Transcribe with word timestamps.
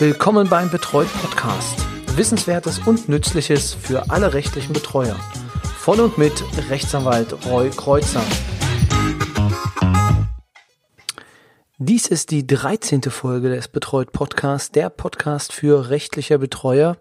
Willkommen 0.00 0.48
beim 0.48 0.70
Betreut 0.70 1.08
Podcast. 1.20 1.84
Wissenswertes 2.16 2.78
und 2.86 3.08
Nützliches 3.08 3.74
für 3.74 4.10
alle 4.10 4.32
rechtlichen 4.32 4.72
Betreuer. 4.72 5.16
Von 5.76 5.98
und 5.98 6.16
mit 6.18 6.44
Rechtsanwalt 6.70 7.44
Roy 7.46 7.70
Kreuzer. 7.70 8.22
Dies 11.78 12.06
ist 12.06 12.30
die 12.30 12.46
13. 12.46 13.02
Folge 13.10 13.48
des 13.48 13.66
Betreut 13.66 14.12
Podcasts, 14.12 14.70
der 14.70 14.88
Podcast 14.88 15.52
für 15.52 15.90
rechtliche 15.90 16.38
Betreuer. 16.38 16.98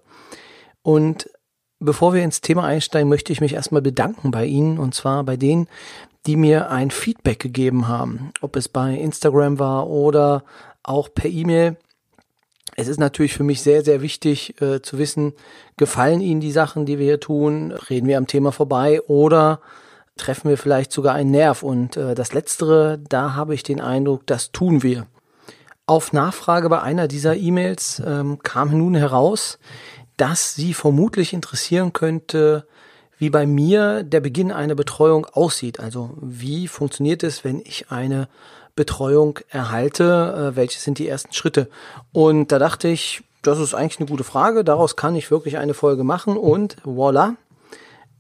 Und 0.82 1.30
bevor 1.78 2.16
wir 2.16 2.24
ins 2.24 2.42
Thema 2.42 2.64
einsteigen, 2.64 3.10
möchte 3.10 3.32
ich 3.32 3.42
mich 3.42 3.54
erstmal 3.54 3.84
bedanken 3.84 4.32
bei 4.32 4.48
Ihnen 4.48 4.80
und 4.80 4.96
zwar 4.96 5.24
bei 5.24 5.38
denen, 5.38 5.68
die 6.26 6.36
mir 6.36 6.72
ein 6.72 6.90
Feedback 6.90 7.38
gegeben 7.38 7.88
haben, 7.88 8.32
ob 8.42 8.56
es 8.56 8.68
bei 8.68 8.96
Instagram 8.96 9.60
war 9.60 9.88
oder 9.88 10.44
auch 10.82 11.14
per 11.14 11.30
E-Mail. 11.30 11.78
Es 12.80 12.88
ist 12.88 13.00
natürlich 13.00 13.34
für 13.34 13.44
mich 13.44 13.64
sehr, 13.64 13.84
sehr 13.84 14.02
wichtig 14.04 14.62
äh, 14.62 14.84
zu 14.84 15.00
wissen, 15.00 15.34
gefallen 15.78 16.22
Ihnen 16.22 16.42
die 16.42 16.52
Sachen, 16.52 16.86
die 16.86 17.00
wir 17.00 17.06
hier 17.06 17.20
tun? 17.20 17.72
Reden 17.72 18.08
wir 18.08 18.20
am 18.20 18.28
Thema 18.28 18.52
vorbei 18.52 19.02
oder 19.02 19.62
treffen 20.16 20.50
wir 20.50 20.60
vielleicht 20.60 20.92
sogar 20.92 21.16
einen 21.16 21.32
Nerv? 21.32 21.64
Und 21.64 21.98
äh, 21.98 22.14
das 22.14 22.34
Letztere, 22.34 23.00
da 23.10 23.34
habe 23.34 23.56
ich 23.56 23.64
den 23.64 23.82
Eindruck, 23.82 24.28
das 24.28 24.52
tun 24.52 24.84
wir. 24.84 25.08
Auf 25.88 26.14
Nachfrage 26.14 26.70
bei 26.70 26.80
einer 26.80 27.08
dieser 27.08 27.36
E-Mails 27.36 28.00
ähm, 28.06 28.38
kam 28.44 28.78
nun 28.78 28.94
heraus, 28.94 29.58
dass 30.16 30.54
Sie 30.54 30.76
vermutlich 30.76 31.34
interessieren 31.34 31.94
könnte, 31.94 32.68
wie 33.18 33.32
bei 33.32 33.48
mir 33.48 34.04
der 34.04 34.20
Beginn 34.20 34.52
einer 34.52 34.76
Betreuung 34.76 35.26
aussieht. 35.26 35.80
Also 35.80 36.16
wie 36.22 36.68
funktioniert 36.68 37.24
es, 37.24 37.44
wenn 37.44 37.60
ich 37.60 37.90
eine 37.90 38.28
Betreuung 38.78 39.40
erhalte? 39.50 40.54
Äh, 40.54 40.56
welche 40.56 40.80
sind 40.80 41.00
die 41.00 41.10
ersten 41.10 41.34
Schritte? 41.34 41.68
Und 42.14 42.54
da 42.54 42.60
dachte 42.60 42.88
ich, 42.88 43.24
das 43.42 43.60
ist 43.60 43.74
eigentlich 43.74 44.00
eine 44.00 44.08
gute 44.08 44.24
Frage. 44.24 44.64
Daraus 44.64 44.96
kann 44.96 45.18
ich 45.18 45.30
wirklich 45.30 45.58
eine 45.58 45.74
Folge 45.74 46.06
machen 46.06 46.38
und 46.38 46.78
voila, 46.86 47.36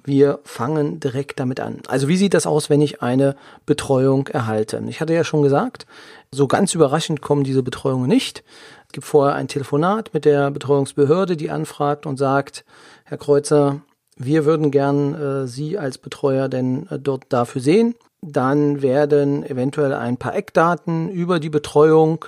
wir 0.03 0.39
fangen 0.43 0.99
direkt 0.99 1.39
damit 1.39 1.59
an. 1.59 1.81
Also 1.87 2.07
wie 2.07 2.17
sieht 2.17 2.33
das 2.33 2.47
aus, 2.47 2.69
wenn 2.69 2.81
ich 2.81 3.01
eine 3.01 3.35
Betreuung 3.65 4.27
erhalte? 4.27 4.81
Ich 4.87 5.01
hatte 5.01 5.13
ja 5.13 5.23
schon 5.23 5.41
gesagt, 5.41 5.85
so 6.31 6.47
ganz 6.47 6.73
überraschend 6.73 7.21
kommen 7.21 7.43
diese 7.43 7.63
Betreuungen 7.63 8.07
nicht. 8.07 8.43
Es 8.87 8.93
gibt 8.93 9.05
vorher 9.05 9.35
ein 9.35 9.49
Telefonat 9.49 10.13
mit 10.13 10.23
der 10.23 10.49
Betreuungsbehörde, 10.51 11.35
die 11.35 11.49
anfragt 11.49 12.05
und 12.05 12.17
sagt, 12.17 12.63
Herr 13.03 13.17
Kreuzer, 13.17 13.81
wir 14.17 14.45
würden 14.45 14.71
gern 14.71 15.13
äh, 15.13 15.47
Sie 15.47 15.77
als 15.77 15.97
Betreuer 15.97 16.49
denn 16.49 16.87
äh, 16.89 16.99
dort 16.99 17.25
dafür 17.29 17.61
sehen. 17.61 17.95
Dann 18.21 18.81
werden 18.81 19.43
eventuell 19.43 19.93
ein 19.93 20.17
paar 20.17 20.35
Eckdaten 20.35 21.09
über 21.09 21.39
die 21.39 21.49
Betreuung 21.49 22.25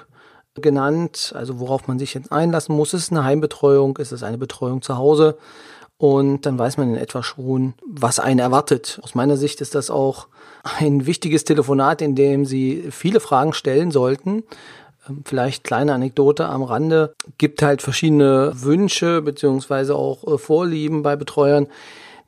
genannt, 0.56 1.34
also 1.36 1.60
worauf 1.60 1.88
man 1.88 2.00
sich 2.00 2.14
jetzt 2.14 2.32
einlassen 2.32 2.76
muss. 2.76 2.94
Ist 2.94 3.04
es 3.04 3.12
eine 3.12 3.24
Heimbetreuung? 3.24 3.98
Ist 3.98 4.12
es 4.12 4.24
eine 4.24 4.38
Betreuung 4.38 4.82
zu 4.82 4.98
Hause? 4.98 5.38
Und 5.98 6.46
dann 6.46 6.58
weiß 6.58 6.78
man 6.78 6.90
in 6.90 6.96
etwa 6.96 7.24
schon, 7.24 7.74
was 7.86 8.20
einen 8.20 8.40
erwartet. 8.40 9.02
Aus 9.04 9.16
meiner 9.16 9.36
Sicht 9.36 9.60
ist 9.60 9.76
das 9.76 9.90
auch 9.90 10.28
ein 10.80 11.06
wichtiges 11.06 11.44
Telefonat, 11.44 12.02
in 12.02 12.16
dem 12.16 12.46
Sie 12.46 12.88
viele 12.92 13.20
Fragen 13.20 13.52
stellen 13.52 13.92
sollten. 13.92 14.44
Vielleicht 15.26 15.64
kleine 15.64 15.94
Anekdote 15.94 16.48
am 16.48 16.64
Rande. 16.64 17.16
Gibt 17.38 17.62
halt 17.62 17.82
verschiedene 17.82 18.52
Wünsche 18.56 19.22
beziehungsweise 19.22 19.96
auch 19.96 20.26
äh, 20.26 20.38
Vorlieben 20.38 21.04
bei 21.04 21.16
Betreuern. 21.16 21.68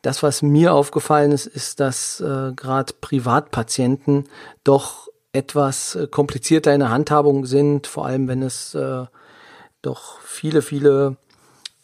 Das, 0.02 0.24
was 0.24 0.42
mir 0.42 0.74
aufgefallen 0.74 1.32
ist, 1.32 1.46
ist, 1.46 1.80
dass 1.80 2.20
äh, 2.22 2.54
gerade 2.56 2.94
Privatpatienten 3.00 4.26
doch 4.64 5.08
etwas 5.34 5.96
äh, 5.96 6.08
komplizierter 6.08 6.74
in 6.74 6.80
der 6.80 6.90
Handhabung 6.90 7.46
sind, 7.46 7.88
vor 7.88 8.06
allem 8.06 8.28
wenn 8.28 8.42
es 8.42 8.74
äh, 8.74 9.06
doch 9.82 10.20
viele, 10.22 10.62
viele 10.62 11.18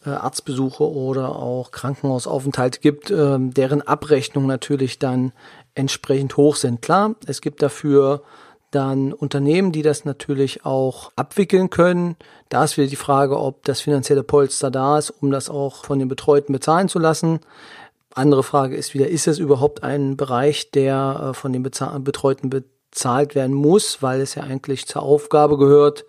äh, 0.06 0.10
Arztbesuche 0.10 0.90
oder 0.90 1.36
auch 1.36 1.72
Krankenhausaufenthalte 1.72 2.80
gibt, 2.80 3.12
äh, 3.12 3.38
deren 3.40 3.82
Abrechnung 3.82 4.48
natürlich 4.48 5.00
dann 5.00 5.32
entsprechend 5.76 6.38
hoch 6.38 6.56
sind. 6.56 6.82
Klar, 6.82 7.16
es 7.26 7.42
gibt 7.42 7.62
dafür 7.62 8.24
dann 8.72 9.14
Unternehmen, 9.14 9.72
die 9.72 9.82
das 9.82 10.06
natürlich 10.06 10.66
auch 10.66 11.12
abwickeln 11.16 11.70
können. 11.70 12.16
Da 12.50 12.64
ist 12.64 12.78
wieder 12.78 12.88
die 12.88 12.96
Frage, 12.96 13.40
ob 13.40 13.64
das 13.64 13.82
finanzielle 13.82 14.24
Polster 14.24 14.72
da 14.72 14.98
ist, 14.98 15.10
um 15.10 15.32
das 15.32 15.50
auch 15.50 15.86
von 15.86 16.00
den 16.00 16.08
Betreuten 16.08 16.54
bezahlen 16.54 16.90
zu 16.90 17.00
lassen. 17.00 17.40
Andere 18.14 18.44
Frage 18.44 18.76
ist 18.76 18.94
wieder, 18.94 19.08
ist 19.08 19.28
es 19.28 19.40
überhaupt 19.40 19.84
ein 19.84 20.18
Bereich, 20.18 20.72
der 20.72 21.30
äh, 21.30 21.34
von 21.34 21.54
den 21.54 21.64
Betreuten 21.64 22.50
bezahlt 22.50 23.36
werden 23.36 23.56
muss, 23.56 24.02
weil 24.02 24.22
es 24.22 24.36
ja 24.36 24.44
eigentlich 24.44 24.88
zur 24.88 25.04
Aufgabe 25.04 25.58
gehört 25.58 26.06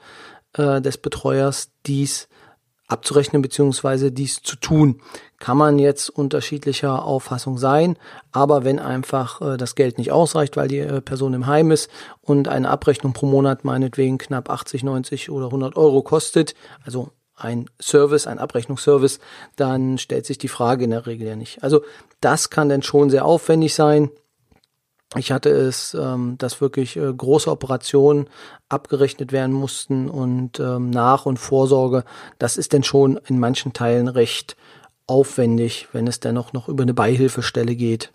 äh, 0.54 0.80
des 0.80 0.98
Betreuers, 0.98 1.70
dies 1.86 2.28
abzurechnen 2.88 3.42
beziehungsweise 3.42 4.10
dies 4.10 4.42
zu 4.42 4.56
tun. 4.56 5.00
Kann 5.38 5.56
man 5.56 5.78
jetzt 5.78 6.10
unterschiedlicher 6.10 7.04
Auffassung 7.04 7.58
sein, 7.58 7.96
aber 8.32 8.64
wenn 8.64 8.78
einfach 8.78 9.40
äh, 9.40 9.56
das 9.56 9.74
Geld 9.74 9.98
nicht 9.98 10.10
ausreicht, 10.10 10.56
weil 10.56 10.68
die 10.68 10.78
äh, 10.78 11.00
Person 11.00 11.34
im 11.34 11.46
Heim 11.46 11.70
ist 11.70 11.90
und 12.22 12.48
eine 12.48 12.68
Abrechnung 12.68 13.12
pro 13.12 13.26
Monat 13.26 13.64
meinetwegen 13.64 14.18
knapp 14.18 14.50
80, 14.50 14.82
90 14.82 15.30
oder 15.30 15.46
100 15.46 15.76
Euro 15.76 16.02
kostet, 16.02 16.54
also 16.84 17.10
ein 17.36 17.70
Service, 17.80 18.26
ein 18.26 18.38
Abrechnungsservice, 18.38 19.20
dann 19.54 19.98
stellt 19.98 20.26
sich 20.26 20.38
die 20.38 20.48
Frage 20.48 20.84
in 20.84 20.90
der 20.90 21.06
Regel 21.06 21.28
ja 21.28 21.36
nicht. 21.36 21.62
Also 21.62 21.82
das 22.20 22.50
kann 22.50 22.68
dann 22.68 22.82
schon 22.82 23.10
sehr 23.10 23.24
aufwendig 23.24 23.74
sein. 23.74 24.10
Ich 25.16 25.32
hatte 25.32 25.48
es, 25.48 25.94
ähm, 25.94 26.36
dass 26.36 26.60
wirklich 26.60 26.96
äh, 26.96 27.12
große 27.12 27.50
Operationen 27.50 28.28
abgerechnet 28.68 29.32
werden 29.32 29.54
mussten 29.54 30.10
und 30.10 30.60
ähm, 30.60 30.90
Nach- 30.90 31.24
und 31.24 31.38
Vorsorge, 31.38 32.04
das 32.38 32.58
ist 32.58 32.74
denn 32.74 32.82
schon 32.82 33.18
in 33.26 33.38
manchen 33.38 33.72
Teilen 33.72 34.08
recht 34.08 34.56
aufwendig, 35.06 35.88
wenn 35.92 36.06
es 36.06 36.20
dann 36.20 36.36
auch 36.36 36.52
noch 36.52 36.68
über 36.68 36.82
eine 36.82 36.92
Beihilfestelle 36.92 37.74
geht. 37.74 38.12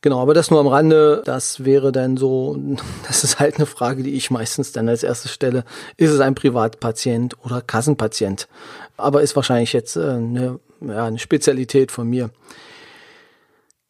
Genau, 0.00 0.20
aber 0.20 0.34
das 0.34 0.50
nur 0.50 0.58
am 0.58 0.66
Rande. 0.66 1.22
Das 1.24 1.64
wäre 1.64 1.92
dann 1.92 2.16
so, 2.16 2.58
das 3.06 3.22
ist 3.22 3.38
halt 3.38 3.56
eine 3.56 3.66
Frage, 3.66 4.02
die 4.02 4.14
ich 4.14 4.32
meistens 4.32 4.72
dann 4.72 4.88
als 4.88 5.04
erstes 5.04 5.30
stelle. 5.30 5.64
Ist 5.96 6.10
es 6.10 6.18
ein 6.18 6.34
Privatpatient 6.34 7.36
oder 7.44 7.60
Kassenpatient? 7.60 8.48
Aber 8.96 9.22
ist 9.22 9.36
wahrscheinlich 9.36 9.72
jetzt 9.72 9.96
äh, 9.96 10.00
eine, 10.00 10.58
ja, 10.80 11.04
eine 11.04 11.20
Spezialität 11.20 11.92
von 11.92 12.08
mir. 12.08 12.30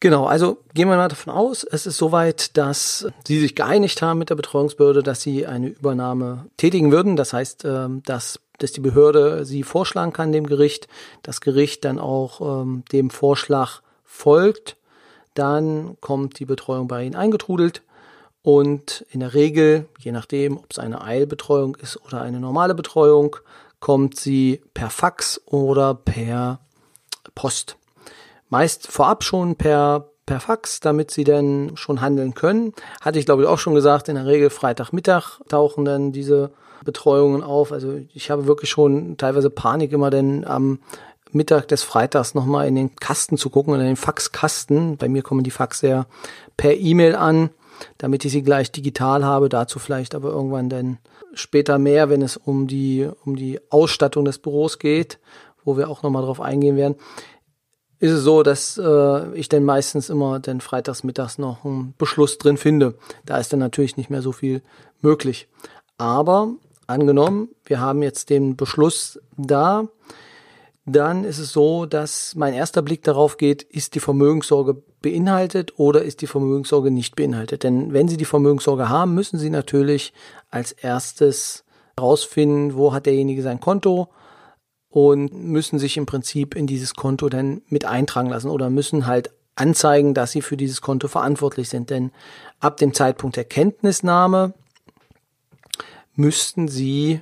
Genau, 0.03 0.25
also 0.25 0.57
gehen 0.73 0.89
wir 0.89 0.97
mal 0.97 1.07
davon 1.07 1.33
aus, 1.33 1.63
es 1.63 1.85
ist 1.85 1.95
soweit, 1.95 2.57
dass 2.57 3.07
Sie 3.25 3.39
sich 3.39 3.55
geeinigt 3.55 4.01
haben 4.01 4.19
mit 4.19 4.29
der 4.29 4.35
Betreuungsbehörde, 4.35 5.01
dass 5.01 5.21
Sie 5.21 5.47
eine 5.47 5.69
Übernahme 5.69 6.47
tätigen 6.57 6.91
würden. 6.91 7.15
Das 7.15 7.31
heißt, 7.31 7.63
ähm, 7.63 8.03
dass, 8.05 8.41
dass 8.59 8.73
die 8.73 8.81
Behörde 8.81 9.45
Sie 9.45 9.63
vorschlagen 9.63 10.11
kann 10.11 10.33
dem 10.33 10.45
Gericht, 10.45 10.89
das 11.21 11.39
Gericht 11.39 11.85
dann 11.85 11.99
auch 11.99 12.41
ähm, 12.41 12.83
dem 12.91 13.11
Vorschlag 13.11 13.79
folgt. 14.03 14.75
Dann 15.35 15.95
kommt 16.01 16.37
die 16.37 16.45
Betreuung 16.45 16.89
bei 16.89 17.05
Ihnen 17.05 17.15
eingetrudelt 17.15 17.81
und 18.41 19.05
in 19.09 19.21
der 19.21 19.33
Regel, 19.33 19.85
je 19.99 20.11
nachdem, 20.11 20.57
ob 20.57 20.65
es 20.69 20.79
eine 20.79 21.01
Eilbetreuung 21.01 21.75
ist 21.75 21.95
oder 22.05 22.21
eine 22.21 22.41
normale 22.41 22.75
Betreuung, 22.75 23.37
kommt 23.79 24.19
sie 24.19 24.61
per 24.73 24.89
Fax 24.89 25.39
oder 25.45 25.93
per 25.95 26.59
Post 27.35 27.77
meist 28.53 28.85
vorab 28.87 29.23
schon 29.23 29.55
per 29.55 30.09
per 30.27 30.39
Fax, 30.39 30.79
damit 30.79 31.09
sie 31.11 31.25
dann 31.25 31.71
schon 31.75 31.99
handeln 31.99 32.35
können. 32.35 32.71
Hatte 33.01 33.17
ich 33.17 33.25
glaube 33.25 33.41
ich 33.41 33.49
auch 33.49 33.57
schon 33.57 33.73
gesagt, 33.73 34.07
in 34.07 34.15
der 34.15 34.27
Regel 34.27 34.51
Freitagmittag 34.51 35.41
tauchen 35.49 35.83
dann 35.85 36.11
diese 36.11 36.51
Betreuungen 36.85 37.41
auf. 37.41 37.71
Also 37.71 37.99
ich 38.13 38.29
habe 38.29 38.45
wirklich 38.45 38.69
schon 38.69 39.17
teilweise 39.17 39.49
Panik 39.49 39.91
immer 39.91 40.11
denn 40.11 40.45
am 40.45 40.79
Mittag 41.31 41.67
des 41.67 41.81
Freitags 41.81 42.35
nochmal 42.35 42.67
in 42.67 42.75
den 42.75 42.95
Kasten 42.95 43.37
zu 43.37 43.49
gucken, 43.49 43.73
in 43.73 43.81
den 43.81 43.95
Faxkasten. 43.95 44.97
Bei 44.97 45.09
mir 45.09 45.23
kommen 45.23 45.43
die 45.43 45.51
Fax 45.51 45.81
ja 45.81 46.05
per 46.55 46.75
E-Mail 46.75 47.15
an, 47.15 47.49
damit 47.97 48.23
ich 48.23 48.31
sie 48.31 48.43
gleich 48.43 48.71
digital 48.71 49.25
habe. 49.25 49.49
Dazu 49.49 49.79
vielleicht 49.79 50.13
aber 50.13 50.29
irgendwann 50.29 50.69
dann 50.69 50.99
später 51.33 51.79
mehr, 51.79 52.09
wenn 52.09 52.21
es 52.21 52.37
um 52.37 52.67
die, 52.67 53.09
um 53.25 53.35
die 53.35 53.59
Ausstattung 53.71 54.25
des 54.25 54.37
Büros 54.37 54.77
geht, 54.77 55.17
wo 55.65 55.75
wir 55.75 55.89
auch 55.89 56.03
nochmal 56.03 56.23
drauf 56.23 56.39
eingehen 56.39 56.77
werden 56.77 56.95
ist 58.03 58.11
es 58.11 58.23
so, 58.23 58.43
dass 58.43 58.77
äh, 58.77 59.33
ich 59.33 59.47
dann 59.47 59.63
meistens 59.63 60.09
immer 60.09 60.41
dann 60.41 60.59
freitags 60.59 61.05
mittags 61.05 61.37
noch 61.37 61.63
einen 61.63 61.93
Beschluss 61.97 62.37
drin 62.37 62.57
finde. 62.57 62.95
Da 63.25 63.37
ist 63.37 63.53
dann 63.53 63.61
natürlich 63.61 63.95
nicht 63.95 64.09
mehr 64.09 64.21
so 64.21 64.33
viel 64.33 64.61
möglich. 65.01 65.47
Aber 65.97 66.49
angenommen, 66.85 67.47
wir 67.63 67.79
haben 67.79 68.03
jetzt 68.03 68.29
den 68.29 68.57
Beschluss 68.57 69.21
da, 69.37 69.87
dann 70.85 71.23
ist 71.23 71.39
es 71.39 71.53
so, 71.53 71.85
dass 71.85 72.35
mein 72.35 72.53
erster 72.53 72.81
Blick 72.81 73.03
darauf 73.03 73.37
geht, 73.37 73.63
ist 73.63 73.95
die 73.95 74.01
Vermögenssorge 74.01 74.83
beinhaltet 75.01 75.79
oder 75.79 76.03
ist 76.03 76.19
die 76.19 76.27
Vermögenssorge 76.27 76.91
nicht 76.91 77.15
beinhaltet. 77.15 77.63
Denn 77.63 77.93
wenn 77.93 78.09
Sie 78.09 78.17
die 78.17 78.25
Vermögenssorge 78.25 78.89
haben, 78.89 79.15
müssen 79.15 79.39
Sie 79.39 79.49
natürlich 79.49 80.11
als 80.51 80.73
erstes 80.73 81.63
herausfinden, 81.97 82.75
wo 82.75 82.91
hat 82.91 83.05
derjenige 83.05 83.43
sein 83.43 83.61
Konto, 83.61 84.09
und 84.93 85.33
müssen 85.33 85.79
sich 85.79 85.97
im 85.97 86.05
Prinzip 86.05 86.53
in 86.53 86.67
dieses 86.67 86.93
Konto 86.93 87.27
dann 87.27 87.63
mit 87.67 87.83
eintragen 87.83 88.29
lassen 88.29 88.51
oder 88.51 88.69
müssen 88.69 89.07
halt 89.07 89.31
anzeigen, 89.55 90.13
dass 90.13 90.31
sie 90.31 90.43
für 90.43 90.55
dieses 90.55 90.81
Konto 90.81 91.07
verantwortlich 91.07 91.67
sind. 91.67 91.89
Denn 91.89 92.11
ab 92.59 92.77
dem 92.77 92.93
Zeitpunkt 92.93 93.35
der 93.35 93.43
Kenntnisnahme 93.43 94.53
müssten 96.13 96.67
sie 96.67 97.21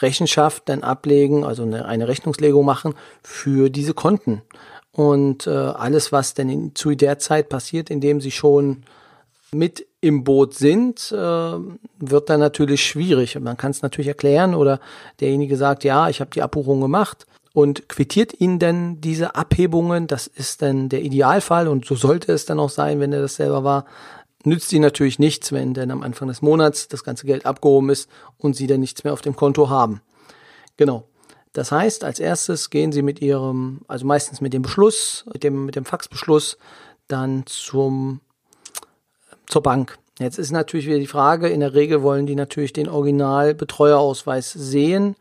Rechenschaft 0.00 0.68
dann 0.68 0.82
ablegen, 0.82 1.44
also 1.44 1.62
eine, 1.62 1.84
eine 1.84 2.08
Rechnungslegung 2.08 2.66
machen 2.66 2.94
für 3.22 3.70
diese 3.70 3.94
Konten. 3.94 4.42
Und 4.90 5.46
äh, 5.46 5.50
alles, 5.50 6.10
was 6.10 6.34
denn 6.34 6.48
in, 6.48 6.74
zu 6.74 6.96
der 6.96 7.20
Zeit 7.20 7.48
passiert, 7.48 7.90
indem 7.90 8.20
sie 8.20 8.32
schon 8.32 8.82
mit 9.54 9.86
im 10.00 10.24
Boot 10.24 10.54
sind, 10.54 11.10
äh, 11.12 11.16
wird 11.16 12.28
dann 12.28 12.40
natürlich 12.40 12.84
schwierig. 12.84 13.38
Man 13.40 13.56
kann 13.56 13.70
es 13.70 13.82
natürlich 13.82 14.08
erklären 14.08 14.54
oder 14.54 14.80
derjenige 15.20 15.56
sagt, 15.56 15.84
ja, 15.84 16.08
ich 16.08 16.20
habe 16.20 16.30
die 16.30 16.42
Abbuchung 16.42 16.80
gemacht 16.80 17.26
und 17.54 17.88
quittiert 17.88 18.38
Ihnen 18.40 18.58
denn 18.58 19.00
diese 19.00 19.34
Abhebungen, 19.34 20.06
das 20.06 20.26
ist 20.26 20.60
dann 20.60 20.88
der 20.88 21.02
Idealfall 21.02 21.68
und 21.68 21.86
so 21.86 21.94
sollte 21.94 22.32
es 22.32 22.44
dann 22.44 22.60
auch 22.60 22.68
sein, 22.68 23.00
wenn 23.00 23.12
er 23.12 23.22
das 23.22 23.36
selber 23.36 23.64
war, 23.64 23.86
nützt 24.44 24.72
Ihnen 24.72 24.82
natürlich 24.82 25.18
nichts, 25.18 25.52
wenn 25.52 25.72
denn 25.72 25.90
am 25.90 26.02
Anfang 26.02 26.28
des 26.28 26.42
Monats 26.42 26.88
das 26.88 27.04
ganze 27.04 27.26
Geld 27.26 27.46
abgehoben 27.46 27.90
ist 27.90 28.10
und 28.36 28.56
Sie 28.56 28.66
dann 28.66 28.80
nichts 28.80 29.04
mehr 29.04 29.12
auf 29.12 29.22
dem 29.22 29.36
Konto 29.36 29.70
haben. 29.70 30.02
Genau. 30.76 31.08
Das 31.52 31.70
heißt, 31.70 32.02
als 32.02 32.18
erstes 32.18 32.68
gehen 32.68 32.90
Sie 32.90 33.02
mit 33.02 33.22
Ihrem, 33.22 33.82
also 33.86 34.04
meistens 34.04 34.40
mit 34.40 34.52
dem 34.52 34.62
Beschluss, 34.62 35.24
mit 35.32 35.44
dem, 35.44 35.64
mit 35.66 35.76
dem 35.76 35.84
Faxbeschluss, 35.84 36.58
dann 37.06 37.44
zum 37.46 38.20
zur 39.46 39.62
Bank. 39.62 39.98
Jetzt 40.18 40.38
ist 40.38 40.52
natürlich 40.52 40.86
wieder 40.86 40.98
die 40.98 41.06
Frage, 41.06 41.48
in 41.48 41.60
der 41.60 41.74
Regel 41.74 42.02
wollen 42.02 42.26
die 42.26 42.36
natürlich 42.36 42.72
den 42.72 42.88
Originalbetreuerausweis 42.88 44.52
sehen, 44.52 45.16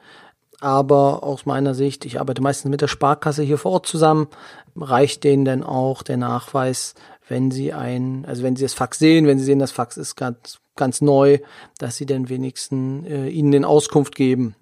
aber 0.60 1.24
aus 1.24 1.46
meiner 1.46 1.74
Sicht, 1.74 2.06
ich 2.06 2.20
arbeite 2.20 2.42
meistens 2.42 2.70
mit 2.70 2.82
der 2.82 2.88
Sparkasse 2.88 3.44
hier 3.44 3.58
vor 3.58 3.72
Ort 3.72 3.88
zusammen, 3.88 4.28
reicht 4.76 5.24
denen 5.24 5.46
dann 5.46 5.64
auch 5.64 6.04
der 6.04 6.18
Nachweis, 6.18 6.94
wenn 7.28 7.52
sie 7.52 7.74
ein, 7.74 8.26
also 8.28 8.44
wenn 8.44 8.56
sie 8.56 8.64
das 8.64 8.74
Fax 8.74 9.00
sehen, 9.00 9.26
wenn 9.28 9.40
sie 9.40 9.46
sehen, 9.46 9.60
das 9.60 9.72
Fax 9.72 9.98
ist 9.98 10.16
ganz, 10.16 10.60
ganz 10.76 11.02
neu, 11.02 11.40
dass 11.80 11.98
sie 11.98 12.06
dann 12.06 12.30
wenigstens 12.30 13.08
äh, 13.08 13.30
ihnen 13.30 13.52
den 13.52 13.66
Auskunft 13.66 14.16
geben 14.16 14.56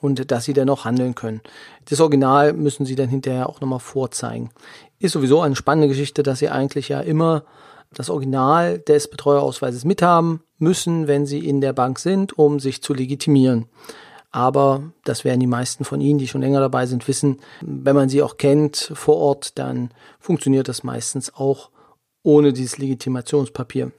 und 0.00 0.30
dass 0.30 0.44
sie 0.44 0.52
dann 0.52 0.68
auch 0.68 0.84
handeln 0.84 1.14
können. 1.14 1.40
Das 1.88 2.00
Original 2.00 2.52
müssen 2.52 2.84
sie 2.84 2.94
dann 2.94 3.08
hinterher 3.08 3.48
auch 3.48 3.60
nochmal 3.60 3.80
vorzeigen. 3.80 4.50
Ist 4.98 5.12
sowieso 5.12 5.40
eine 5.40 5.56
spannende 5.56 5.88
Geschichte, 5.88 6.22
dass 6.22 6.38
sie 6.38 6.48
eigentlich 6.48 6.88
ja 6.88 7.00
immer 7.00 7.44
das 7.92 8.10
Original 8.10 8.78
des 8.78 9.08
Betreuerausweises 9.08 9.84
mithaben 9.84 10.42
müssen, 10.58 11.06
wenn 11.08 11.26
sie 11.26 11.46
in 11.46 11.60
der 11.60 11.72
Bank 11.72 11.98
sind, 11.98 12.38
um 12.38 12.60
sich 12.60 12.82
zu 12.82 12.94
legitimieren. 12.94 13.66
Aber 14.30 14.92
das 15.04 15.24
werden 15.24 15.40
die 15.40 15.48
meisten 15.48 15.84
von 15.84 16.00
Ihnen, 16.00 16.18
die 16.18 16.28
schon 16.28 16.40
länger 16.40 16.60
dabei 16.60 16.86
sind, 16.86 17.08
wissen, 17.08 17.40
wenn 17.62 17.96
man 17.96 18.08
sie 18.08 18.22
auch 18.22 18.36
kennt 18.36 18.92
vor 18.94 19.16
Ort, 19.16 19.58
dann 19.58 19.90
funktioniert 20.20 20.68
das 20.68 20.84
meistens 20.84 21.34
auch 21.34 21.70
ohne 22.22 22.52
dieses 22.52 22.78
Legitimationspapier. 22.78 23.90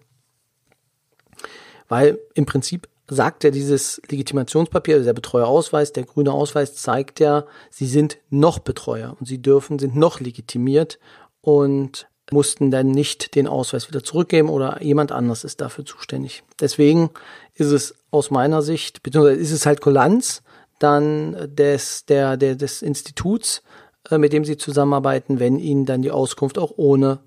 Weil 1.89 2.17
im 2.33 2.45
Prinzip 2.45 2.87
sagt 3.09 3.43
ja 3.43 3.51
dieses 3.51 4.01
Legitimationspapier, 4.09 4.95
also 4.95 5.05
der 5.05 5.13
Betreuerausweis, 5.13 5.91
der 5.91 6.05
grüne 6.05 6.31
Ausweis 6.31 6.75
zeigt 6.75 7.19
ja, 7.19 7.45
Sie 7.69 7.87
sind 7.87 8.19
noch 8.29 8.59
Betreuer 8.59 9.17
und 9.19 9.25
Sie 9.25 9.41
dürfen, 9.41 9.79
sind 9.79 9.97
noch 9.97 10.21
legitimiert 10.21 10.97
und 11.41 12.07
mussten 12.31 12.71
dann 12.71 12.87
nicht 12.87 13.35
den 13.35 13.47
Ausweis 13.47 13.87
wieder 13.87 14.03
zurückgeben 14.03 14.49
oder 14.49 14.81
jemand 14.81 15.11
anders 15.11 15.43
ist 15.43 15.61
dafür 15.61 15.85
zuständig. 15.85 16.43
Deswegen 16.59 17.09
ist 17.55 17.71
es 17.71 17.95
aus 18.11 18.31
meiner 18.31 18.61
Sicht, 18.61 19.03
beziehungsweise 19.03 19.39
ist 19.39 19.51
es 19.51 19.65
halt 19.65 19.81
Kulanz 19.81 20.41
dann 20.79 21.35
des, 21.55 22.05
der, 22.05 22.37
der, 22.37 22.55
des 22.55 22.81
Instituts, 22.81 23.61
äh, 24.09 24.17
mit 24.17 24.33
dem 24.33 24.45
sie 24.45 24.57
zusammenarbeiten, 24.57 25.39
wenn 25.39 25.59
ihnen 25.59 25.85
dann 25.85 26.01
die 26.01 26.11
Auskunft 26.11 26.57
auch 26.57 26.73
ohne 26.77 27.19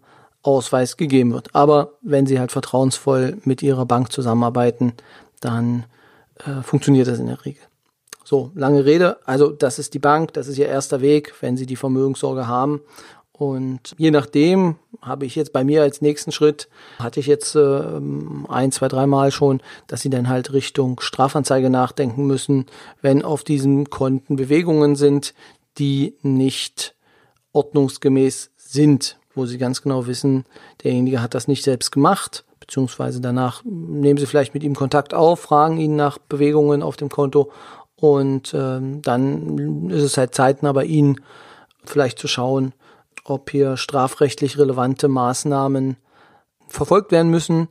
Ausweis 0.43 0.97
gegeben 0.97 1.33
wird. 1.33 1.55
Aber 1.55 1.93
wenn 2.03 2.27
sie 2.27 2.41
halt 2.41 2.53
vertrauensvoll 2.53 3.39
mit 3.45 3.63
ihrer 3.63 3.87
Bank 3.87 4.13
zusammenarbeiten, 4.13 4.95
dann 5.41 5.85
äh, 6.45 6.63
funktioniert 6.63 7.07
das 7.07 7.19
in 7.19 7.29
der 7.29 7.45
Regel. 7.45 7.63
So, 8.25 8.51
lange 8.55 8.85
Rede. 8.85 9.19
Also 9.25 9.51
das 9.51 9.79
ist 9.79 9.95
die 9.95 9.99
Bank, 9.99 10.33
das 10.33 10.49
ist 10.49 10.59
ihr 10.59 10.67
erster 10.67 11.01
Weg, 11.01 11.35
wenn 11.41 11.57
Sie 11.57 11.67
die 11.67 11.77
Vermögenssorge 11.77 12.47
haben 12.49 12.81
und 13.37 13.97
je 13.99 14.13
nachdem 14.13 14.77
habe 15.03 15.27
ich 15.27 15.35
jetzt 15.35 15.53
bei 15.53 15.65
mir 15.65 15.83
als 15.83 16.01
nächsten 16.01 16.31
Schritt, 16.31 16.69
hatte 17.01 17.19
ich 17.19 17.27
jetzt 17.27 17.57
äh, 17.57 18.01
ein, 18.49 18.71
zwei, 18.71 18.87
dreimal 18.87 19.33
schon, 19.33 19.61
dass 19.89 20.03
sie 20.03 20.11
dann 20.11 20.29
halt 20.29 20.53
Richtung 20.53 21.01
Strafanzeige 21.01 21.69
nachdenken 21.69 22.27
müssen, 22.29 22.67
wenn 23.03 23.25
auf 23.25 23.43
diesen 23.43 23.91
Konten 23.91 24.37
Bewegungen 24.37 24.95
sind, 24.95 25.35
die 25.79 26.15
nicht 26.23 26.95
ordnungsgemäß 27.53 28.53
sind, 28.57 29.19
wo 29.35 29.47
sie 29.47 29.59
ganz 29.59 29.83
genau 29.83 30.07
wissen, 30.07 30.45
derjenige 30.85 31.21
hat 31.21 31.35
das 31.35 31.49
nicht 31.49 31.65
selbst 31.65 31.91
gemacht, 31.91 32.45
beziehungsweise 32.61 33.21
danach 33.21 33.65
nehmen 33.65 34.19
sie 34.19 34.27
vielleicht 34.27 34.55
mit 34.55 34.63
ihm 34.63 34.77
Kontakt 34.77 35.13
auf, 35.13 35.41
fragen 35.41 35.79
ihn 35.79 35.97
nach 35.97 36.19
Bewegungen 36.19 36.85
auf 36.85 36.97
dem 36.97 37.09
Konto 37.09 37.51
und 37.97 38.55
äh, 38.55 38.79
dann 38.81 39.91
ist 39.91 40.05
es 40.05 40.17
halt 40.17 40.37
zeitnah 40.37 40.73
bei 40.73 40.85
ihnen 40.85 41.21
vielleicht 41.85 42.21
zu 42.21 42.29
schauen, 42.29 42.73
ob 43.25 43.51
hier 43.51 43.77
strafrechtlich 43.77 44.59
relevante 44.59 45.09
Maßnahmen 45.09 45.97
verfolgt 46.69 47.11
werden 47.11 47.31
müssen. 47.31 47.69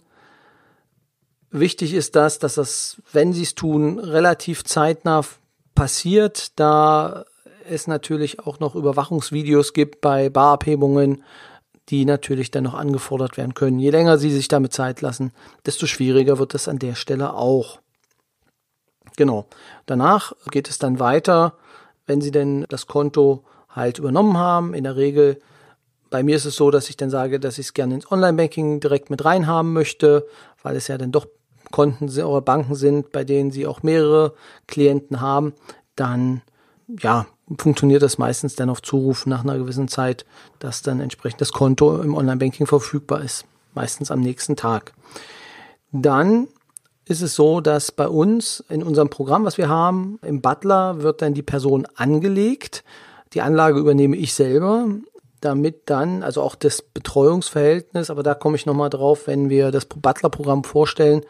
Wichtig 1.51 1.93
ist 1.93 2.15
das, 2.15 2.39
dass 2.39 2.55
das, 2.55 3.01
wenn 3.11 3.31
sie 3.33 3.43
es 3.43 3.55
tun, 3.55 3.99
relativ 3.99 4.63
zeitnah 4.63 5.23
passiert, 5.75 6.59
da 6.59 7.25
es 7.69 7.87
natürlich 7.87 8.39
auch 8.39 8.59
noch 8.59 8.75
Überwachungsvideos 8.75 9.73
gibt 9.73 10.01
bei 10.01 10.29
Barabhebungen, 10.29 11.23
die 11.89 12.05
natürlich 12.05 12.51
dann 12.51 12.63
noch 12.63 12.73
angefordert 12.73 13.37
werden 13.37 13.53
können. 13.53 13.79
Je 13.79 13.89
länger 13.89 14.17
sie 14.17 14.31
sich 14.31 14.47
damit 14.47 14.73
Zeit 14.73 15.01
lassen, 15.01 15.31
desto 15.65 15.85
schwieriger 15.85 16.39
wird 16.39 16.55
es 16.55 16.67
an 16.67 16.79
der 16.79 16.95
Stelle 16.95 17.33
auch. 17.33 17.79
Genau. 19.15 19.45
Danach 19.85 20.33
geht 20.49 20.69
es 20.69 20.79
dann 20.79 20.99
weiter, 20.99 21.57
wenn 22.05 22.21
sie 22.21 22.31
denn 22.31 22.65
das 22.69 22.87
Konto 22.87 23.43
halt 23.75 23.99
übernommen 23.99 24.37
haben. 24.37 24.73
In 24.73 24.83
der 24.83 24.95
Regel, 24.95 25.39
bei 26.09 26.23
mir 26.23 26.35
ist 26.35 26.45
es 26.45 26.55
so, 26.55 26.71
dass 26.71 26.89
ich 26.89 26.97
dann 26.97 27.09
sage, 27.09 27.39
dass 27.39 27.57
ich 27.57 27.67
es 27.67 27.73
gerne 27.73 27.95
ins 27.95 28.11
Online-Banking 28.11 28.79
direkt 28.79 29.09
mit 29.09 29.25
reinhaben 29.25 29.73
möchte, 29.73 30.25
weil 30.61 30.75
es 30.75 30.87
ja 30.87 30.97
dann 30.97 31.11
doch 31.11 31.27
Konten 31.71 32.07
oder 32.21 32.41
Banken 32.41 32.75
sind, 32.75 33.11
bei 33.11 33.23
denen 33.23 33.51
sie 33.51 33.65
auch 33.65 33.81
mehrere 33.81 34.33
Klienten 34.67 35.21
haben. 35.21 35.53
Dann, 35.95 36.43
ja, 36.87 37.25
funktioniert 37.57 38.03
das 38.03 38.19
meistens 38.19 38.55
dann 38.55 38.69
auf 38.69 38.81
Zuruf 38.81 39.25
nach 39.25 39.43
einer 39.43 39.57
gewissen 39.57 39.87
Zeit, 39.87 40.25
dass 40.59 40.83
dann 40.83 40.99
entsprechend 40.99 41.41
das 41.41 41.51
Konto 41.51 41.99
im 41.99 42.15
Online-Banking 42.15 42.67
verfügbar 42.67 43.21
ist. 43.21 43.45
Meistens 43.73 44.11
am 44.11 44.19
nächsten 44.19 44.55
Tag. 44.55 44.93
Dann 45.91 46.47
ist 47.05 47.21
es 47.21 47.35
so, 47.35 47.59
dass 47.59 47.91
bei 47.91 48.07
uns 48.07 48.63
in 48.69 48.83
unserem 48.83 49.09
Programm, 49.09 49.45
was 49.45 49.57
wir 49.57 49.67
haben, 49.67 50.19
im 50.21 50.41
Butler 50.41 51.01
wird 51.01 51.21
dann 51.21 51.33
die 51.33 51.41
Person 51.41 51.87
angelegt 51.95 52.83
die 53.33 53.41
Anlage 53.41 53.79
übernehme 53.79 54.15
ich 54.15 54.33
selber, 54.33 54.87
damit 55.41 55.89
dann, 55.89 56.23
also 56.23 56.41
auch 56.41 56.55
das 56.55 56.81
Betreuungsverhältnis, 56.81 58.09
aber 58.09 58.23
da 58.23 58.33
komme 58.33 58.55
ich 58.55 58.65
nochmal 58.65 58.89
drauf, 58.89 59.27
wenn 59.27 59.49
wir 59.49 59.71
das 59.71 59.85
Butler-Programm 59.85 60.63
vorstellen, 60.63 61.21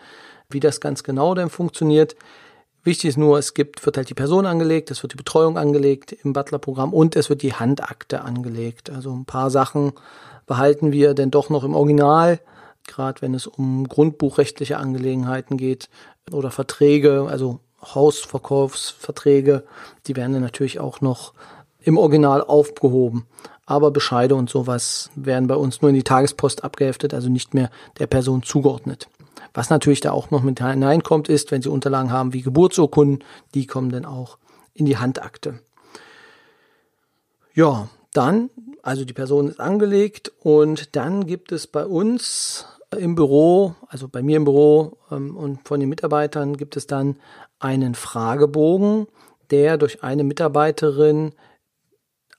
wie 0.49 0.59
das 0.59 0.81
ganz 0.81 1.03
genau 1.03 1.33
denn 1.33 1.49
funktioniert. 1.49 2.15
Wichtig 2.83 3.11
ist 3.11 3.17
nur, 3.17 3.39
es 3.39 3.53
gibt, 3.53 3.85
wird 3.85 3.97
halt 3.97 4.09
die 4.09 4.13
Person 4.13 4.45
angelegt, 4.45 4.91
es 4.91 5.01
wird 5.01 5.13
die 5.13 5.17
Betreuung 5.17 5.57
angelegt 5.57 6.11
im 6.11 6.33
Butler-Programm 6.33 6.93
und 6.93 7.15
es 7.15 7.29
wird 7.29 7.41
die 7.41 7.53
Handakte 7.53 8.21
angelegt. 8.21 8.89
Also 8.89 9.11
ein 9.13 9.25
paar 9.25 9.49
Sachen 9.49 9.93
behalten 10.45 10.91
wir 10.91 11.13
denn 11.13 11.31
doch 11.31 11.49
noch 11.49 11.63
im 11.63 11.75
Original, 11.75 12.39
gerade 12.85 13.21
wenn 13.21 13.33
es 13.33 13.47
um 13.47 13.87
grundbuchrechtliche 13.87 14.77
Angelegenheiten 14.77 15.57
geht 15.57 15.89
oder 16.31 16.51
Verträge, 16.51 17.27
also 17.29 17.61
Hausverkaufsverträge, 17.81 19.63
die 20.07 20.15
werden 20.15 20.33
dann 20.33 20.41
natürlich 20.41 20.79
auch 20.79 21.01
noch 21.01 21.33
im 21.83 21.97
Original 21.97 22.41
aufgehoben. 22.41 23.25
Aber 23.65 23.91
Bescheide 23.91 24.35
und 24.35 24.49
sowas 24.49 25.09
werden 25.15 25.47
bei 25.47 25.55
uns 25.55 25.81
nur 25.81 25.89
in 25.89 25.95
die 25.95 26.03
Tagespost 26.03 26.63
abgeheftet, 26.63 27.13
also 27.13 27.29
nicht 27.29 27.53
mehr 27.53 27.69
der 27.99 28.07
Person 28.07 28.43
zugeordnet. 28.43 29.07
Was 29.53 29.69
natürlich 29.69 30.01
da 30.01 30.11
auch 30.11 30.31
noch 30.31 30.43
mit 30.43 30.59
hineinkommt, 30.59 31.29
ist, 31.29 31.51
wenn 31.51 31.61
Sie 31.61 31.69
Unterlagen 31.69 32.11
haben 32.11 32.33
wie 32.33 32.41
Geburtsurkunden, 32.41 33.23
die 33.53 33.67
kommen 33.67 33.91
dann 33.91 34.05
auch 34.05 34.37
in 34.73 34.85
die 34.85 34.97
Handakte. 34.97 35.59
Ja, 37.53 37.87
dann, 38.13 38.49
also 38.81 39.05
die 39.05 39.13
Person 39.13 39.47
ist 39.47 39.59
angelegt 39.59 40.31
und 40.41 40.95
dann 40.95 41.27
gibt 41.27 41.51
es 41.51 41.67
bei 41.67 41.85
uns 41.85 42.65
im 42.97 43.15
Büro, 43.15 43.75
also 43.87 44.07
bei 44.07 44.21
mir 44.23 44.37
im 44.37 44.45
Büro 44.45 44.97
ähm, 45.11 45.35
und 45.35 45.67
von 45.67 45.79
den 45.79 45.89
Mitarbeitern 45.89 46.57
gibt 46.57 46.75
es 46.77 46.87
dann 46.87 47.17
einen 47.59 47.95
Fragebogen, 47.95 49.07
der 49.51 49.77
durch 49.77 50.03
eine 50.03 50.23
Mitarbeiterin 50.23 51.33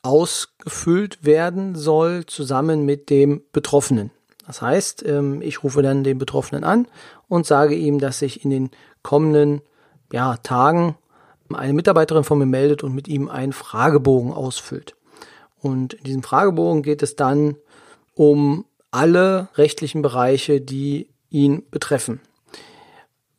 ausgefüllt 0.04 1.24
werden 1.24 1.74
soll, 1.74 2.26
zusammen 2.26 2.84
mit 2.84 3.08
dem 3.08 3.42
Betroffenen. 3.52 4.10
Das 4.46 4.60
heißt, 4.60 5.02
ähm, 5.06 5.40
ich 5.40 5.64
rufe 5.64 5.82
dann 5.82 6.04
den 6.04 6.18
Betroffenen 6.18 6.62
an 6.62 6.86
und 7.28 7.46
sage 7.46 7.74
ihm, 7.74 7.98
dass 7.98 8.18
sich 8.18 8.44
in 8.44 8.50
den 8.50 8.70
kommenden 9.02 9.62
ja, 10.12 10.36
Tagen 10.36 10.96
eine 11.52 11.72
Mitarbeiterin 11.72 12.24
von 12.24 12.38
mir 12.38 12.46
meldet 12.46 12.82
und 12.84 12.94
mit 12.94 13.08
ihm 13.08 13.28
einen 13.28 13.52
Fragebogen 13.52 14.32
ausfüllt. 14.32 14.94
Und 15.60 15.94
in 15.94 16.04
diesem 16.04 16.22
Fragebogen 16.22 16.82
geht 16.82 17.02
es 17.02 17.16
dann 17.16 17.56
um 18.14 18.66
alle 18.90 19.48
rechtlichen 19.54 20.02
Bereiche, 20.02 20.60
die 20.60 21.08
ihn 21.30 21.64
betreffen. 21.70 22.20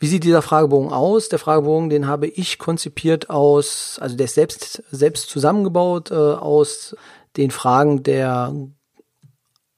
Wie 0.05 0.09
sieht 0.09 0.23
dieser 0.23 0.43
Fragebogen 0.43 0.93
aus? 0.93 1.29
Der 1.29 1.39
Fragebogen, 1.39 1.89
den 1.89 2.05
habe 2.05 2.27
ich 2.27 2.59
konzipiert 2.59 3.31
aus, 3.31 3.97
also 3.99 4.15
der 4.15 4.25
ist 4.25 4.35
selbst, 4.35 4.83
selbst 4.91 5.29
zusammengebaut 5.29 6.11
äh, 6.11 6.13
aus 6.13 6.95
den 7.37 7.49
Fragen 7.49 8.03
der 8.03 8.53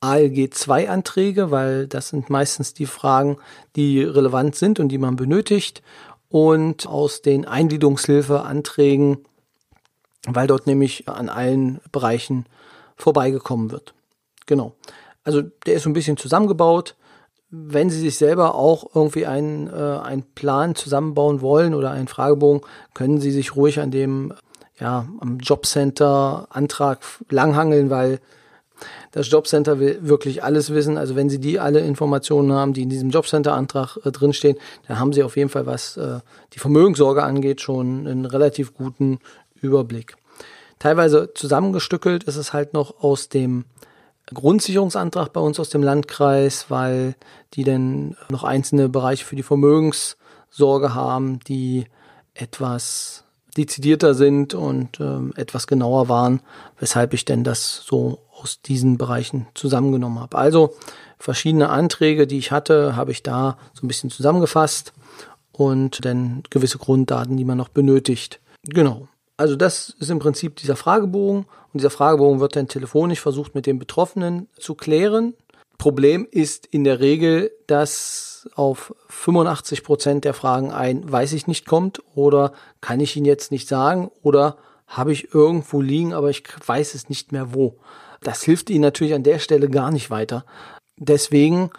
ALG 0.02 0.50
2 0.54 0.90
Anträge, 0.90 1.50
weil 1.50 1.88
das 1.88 2.10
sind 2.10 2.30
meistens 2.30 2.74
die 2.74 2.88
Fragen, 2.88 3.38
die 3.78 4.04
relevant 4.04 4.58
sind 4.58 4.82
und 4.82 4.90
die 4.90 4.98
man 4.98 5.16
benötigt 5.16 5.82
und 6.28 6.86
aus 6.88 7.22
den 7.22 7.46
Eingliederungshilfeanträgen, 7.46 9.20
weil 10.28 10.48
dort 10.48 10.68
nämlich 10.68 11.08
an 11.08 11.30
allen 11.30 11.80
Bereichen 11.94 12.48
vorbeigekommen 12.98 13.72
wird. 13.72 13.94
Genau. 14.46 14.76
Also 15.24 15.42
der 15.42 15.76
ist 15.76 15.84
so 15.84 15.90
ein 15.90 15.94
bisschen 15.94 16.18
zusammengebaut. 16.18 16.98
Wenn 17.50 17.90
Sie 17.90 18.00
sich 18.00 18.18
selber 18.18 18.56
auch 18.56 18.94
irgendwie 18.94 19.26
einen, 19.26 19.68
äh, 19.68 20.00
einen 20.04 20.24
Plan 20.24 20.76
zusammenbauen 20.76 21.42
wollen 21.42 21.74
oder 21.74 21.92
einen 21.92 22.08
Fragebogen, 22.08 22.62
können 22.94 23.22
Sie 23.22 23.32
sich 23.32 23.56
ruhig 23.56 23.80
an 23.80 23.92
dem 23.92 24.34
ja, 24.80 25.08
am 25.20 25.40
Jobcenter-Antrag 25.40 27.00
langhangeln, 27.30 27.90
weil 27.90 28.20
das 29.12 29.32
Jobcenter 29.32 29.80
will 29.80 30.00
wirklich 30.02 30.44
alles 30.44 30.72
wissen. 30.72 30.98
Also 30.98 31.16
wenn 31.16 31.30
Sie 31.30 31.40
die 31.40 31.60
alle 31.60 31.80
Informationen 31.80 32.52
haben, 32.52 32.74
die 32.74 32.84
in 32.84 32.90
diesem 32.90 33.10
Jobcenter-Antrag 33.10 33.98
äh, 34.04 34.12
drinstehen, 34.12 34.58
dann 34.88 35.00
haben 35.00 35.14
Sie 35.14 35.24
auf 35.24 35.38
jeden 35.38 35.50
Fall, 35.50 35.66
was 35.66 35.98
äh, 35.98 36.20
die 36.54 36.60
Vermögenssorge 36.60 37.24
angeht, 37.24 37.62
schon 37.62 38.08
einen 38.08 38.26
relativ 38.26 38.74
guten 38.74 39.20
Überblick. 39.62 40.16
Teilweise 40.80 41.32
zusammengestückelt 41.34 42.26
ist 42.26 42.36
es 42.36 42.54
halt 42.54 42.74
noch 42.74 43.02
aus 43.04 43.30
dem 43.30 43.66
Grundsicherungsantrag 44.34 45.32
bei 45.34 45.40
uns 45.40 45.60
aus 45.60 45.70
dem 45.70 45.84
Landkreis, 45.84 46.70
weil 46.70 47.16
die 47.54 47.64
dann 47.64 48.18
noch 48.30 48.44
einzelne 48.44 48.90
Bereiche 48.90 49.26
für 49.26 49.36
die 49.36 49.44
Vermögenssorge 49.44 50.94
haben, 50.94 51.40
die 51.48 51.86
etwas 52.34 53.24
dezidierter 53.56 54.14
sind 54.14 54.54
und 54.54 55.00
ähm, 55.00 55.34
etwas 55.36 55.66
genauer 55.66 56.10
waren, 56.10 56.42
weshalb 56.80 57.14
ich 57.14 57.26
denn 57.26 57.44
das 57.44 57.84
so 57.86 58.20
aus 58.32 58.62
diesen 58.62 58.98
Bereichen 58.98 59.48
zusammengenommen 59.56 60.20
habe. 60.20 60.38
Also 60.38 60.76
verschiedene 61.18 61.70
Anträge, 61.70 62.28
die 62.28 62.38
ich 62.38 62.52
hatte, 62.52 62.96
habe 62.96 63.12
ich 63.12 63.24
da 63.24 63.58
so 63.74 63.86
ein 63.86 63.88
bisschen 63.88 64.12
zusammengefasst 64.12 64.94
und 65.52 66.06
dann 66.06 66.44
gewisse 66.50 66.78
Grunddaten, 66.78 67.38
die 67.38 67.46
man 67.46 67.58
noch 67.58 67.70
benötigt. 67.70 68.40
Genau. 68.64 69.08
Also 69.38 69.56
das 69.56 69.96
ist 70.00 70.10
im 70.10 70.20
Prinzip 70.20 70.56
dieser 70.56 70.76
Fragebogen 70.76 71.46
und 71.46 71.80
dieser 71.80 71.92
Fragebogen 71.92 72.40
wird 72.40 72.56
dann 72.56 72.68
telefonisch 72.68 73.22
versucht 73.22 73.54
mit 73.54 73.68
dem 73.68 73.78
Betroffenen 73.78 74.48
zu 74.58 74.74
klären. 74.74 75.36
Problem 75.78 76.28
ist 76.30 76.66
in 76.66 76.84
der 76.84 77.00
Regel, 77.00 77.52
dass 77.68 78.50
auf 78.56 78.96
85 79.10 79.84
Prozent 79.84 80.26
der 80.26 80.34
Fragen 80.34 80.72
ein 80.72 81.10
weiß 81.10 81.34
ich 81.34 81.46
nicht 81.46 81.68
kommt 81.68 82.02
oder 82.16 82.52
kann 82.82 83.00
ich 83.00 83.16
Ihnen 83.16 83.28
jetzt 83.28 83.52
nicht 83.52 83.68
sagen 83.68 84.10
oder 84.24 84.58
habe 84.88 85.12
ich 85.12 85.34
irgendwo 85.36 85.82
liegen, 85.82 86.14
aber 86.14 86.32
ich 86.32 86.44
weiß 86.66 86.96
es 86.96 87.10
nicht 87.10 87.32
mehr 87.32 87.54
wo. 87.54 87.78
Das 88.22 88.42
hilft 88.42 88.72
Ihnen 88.72 88.82
natürlich 88.82 89.14
an 89.14 89.24
der 89.24 89.38
Stelle 89.38 89.70
gar 89.70 89.92
nicht 89.92 90.10
weiter. 90.10 90.46
Deswegen 90.98 91.70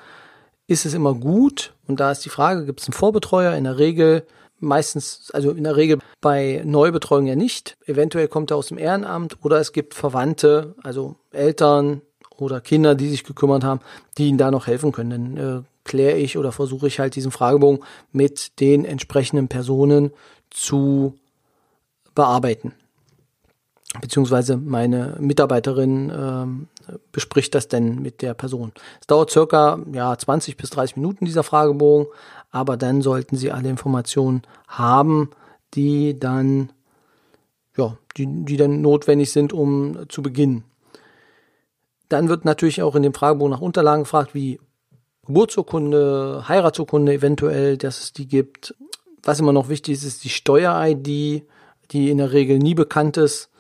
ist 0.69 0.87
es 0.87 0.95
immer 0.95 1.15
gut, 1.15 1.73
und 1.89 1.99
da 1.99 2.13
ist 2.13 2.25
die 2.25 2.29
Frage, 2.29 2.67
gibt 2.67 2.81
es 2.81 2.87
einen 2.87 2.93
Vorbetreuer? 2.93 3.55
In 3.55 3.65
der 3.65 3.79
Regel 3.79 4.27
meistens, 4.61 5.31
also 5.33 5.51
in 5.51 5.65
der 5.65 5.77
Regel 5.77 5.99
bei 6.21 6.63
Neubetreuung 6.65 7.27
ja 7.27 7.37
nicht. 7.37 7.77
Eventuell 7.87 8.29
kommt 8.29 8.51
er 8.51 8.57
aus 8.57 8.69
dem 8.69 8.79
Ehrenamt 8.79 9.37
oder 9.43 9.59
es 9.59 9.73
gibt 9.73 9.95
Verwandte, 9.95 10.75
also 10.83 11.17
Eltern 11.31 12.03
oder 12.37 12.61
Kinder, 12.61 12.95
die 12.95 13.09
sich 13.09 13.25
gekümmert 13.25 13.65
haben, 13.65 13.81
die 14.17 14.29
ihnen 14.29 14.39
da 14.39 14.51
noch 14.51 14.67
helfen 14.67 14.93
können. 14.93 15.11
Dann 15.11 15.37
äh, 15.37 15.63
kläre 15.85 16.17
ich 16.19 16.39
oder 16.39 16.53
versuche 16.53 16.87
ich 16.87 17.01
halt 17.01 17.17
diesen 17.17 17.33
Fragebogen 17.33 17.85
mit 18.13 18.61
den 18.61 18.85
entsprechenden 18.85 19.49
Personen 19.49 20.13
zu 20.51 21.15
bearbeiten 22.15 22.73
beziehungsweise 24.01 24.57
meine 24.57 25.17
Mitarbeiterin 25.19 26.13
ähm, 26.15 26.69
bespricht 27.11 27.55
das 27.55 27.69
denn 27.69 28.03
mit 28.03 28.23
der 28.23 28.35
Person. 28.35 28.73
Es 29.01 29.07
dauert 29.07 29.31
circa 29.31 29.79
ja, 29.93 30.17
20 30.17 30.57
bis 30.57 30.71
30 30.71 30.97
Minuten 30.97 31.25
dieser 31.25 31.43
Fragebogen, 31.43 32.07
aber 32.51 32.77
dann 32.77 33.03
sollten 33.03 33.37
Sie 33.37 33.53
alle 33.53 33.69
Informationen 33.69 34.43
haben, 34.67 35.31
die 35.75 36.19
dann 36.19 36.71
ja, 37.77 37.97
die, 38.17 38.27
die 38.45 38.57
dann 38.57 38.81
notwendig 38.81 39.31
sind, 39.31 39.53
um 39.53 40.09
zu 40.09 40.23
beginnen. 40.23 40.65
Dann 42.09 42.29
wird 42.29 42.45
natürlich 42.45 42.83
auch 42.83 42.97
in 42.97 43.03
dem 43.03 43.15
Fragebogen 43.15 43.53
nach 43.53 43.61
Unterlagen 43.61 44.03
gefragt, 44.03 44.35
wie 44.35 44.59
Geburtsurkunde, 45.27 46.45
Heiratsurkunde 46.49 47.13
eventuell, 47.13 47.77
dass 47.77 48.01
es 48.01 48.13
die 48.13 48.27
gibt. 48.27 48.75
Was 49.23 49.41
immer 49.41 49.53
noch 49.53 49.69
wichtig 49.69 49.95
ist, 49.95 50.05
ist 50.05 50.25
die 50.25 50.31
Steuer-ID, 50.31 51.45
die 51.91 52.11
in 52.11 52.19
der 52.19 52.33
Regel 52.33 52.59
nie 52.59 52.75
bekannt 52.75 53.17
ist 53.17 53.51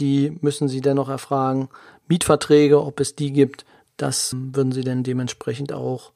die 0.00 0.36
müssen 0.40 0.68
Sie 0.68 0.80
dennoch 0.80 1.08
erfragen. 1.08 1.68
Mietverträge, 2.08 2.82
ob 2.82 2.98
es 3.00 3.14
die 3.14 3.32
gibt, 3.32 3.64
das 3.96 4.34
würden 4.34 4.72
Sie 4.72 4.82
dann 4.82 5.02
dementsprechend 5.02 5.72
auch 5.72 6.12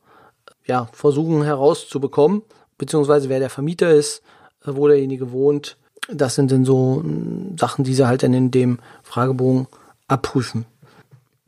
ja, 0.66 0.88
versuchen 0.92 1.42
herauszubekommen, 1.42 2.42
beziehungsweise 2.78 3.28
wer 3.28 3.38
der 3.38 3.50
Vermieter 3.50 3.90
ist, 3.90 4.22
wo 4.64 4.88
derjenige 4.88 5.32
wohnt. 5.32 5.76
Das 6.10 6.34
sind 6.34 6.50
dann 6.52 6.64
so 6.64 7.00
hm, 7.02 7.56
Sachen, 7.58 7.84
die 7.84 7.94
Sie 7.94 8.06
halt 8.06 8.22
dann 8.22 8.34
in 8.34 8.50
dem 8.50 8.78
Fragebogen 9.02 9.66
abprüfen. 10.08 10.66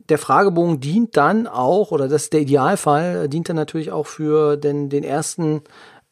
Der 0.09 0.17
Fragebogen 0.17 0.79
dient 0.79 1.17
dann 1.17 1.47
auch, 1.47 1.91
oder 1.91 2.07
das 2.07 2.23
ist 2.23 2.33
der 2.33 2.41
Idealfall, 2.41 3.27
dient 3.27 3.49
dann 3.49 3.57
natürlich 3.57 3.91
auch 3.91 4.07
für 4.07 4.55
den, 4.55 4.89
den 4.89 5.03
ersten 5.03 5.61